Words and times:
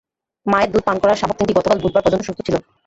মায়ের 0.45 0.69
দুধ 0.71 0.83
পান 0.87 0.97
করা 1.01 1.13
শাবক 1.19 1.35
তিনটি 1.37 1.53
গতকাল 1.55 1.77
বুধবার 1.81 2.03
পর্যন্ত 2.03 2.23
সুস্থ 2.27 2.39
ছিল। 2.47 2.55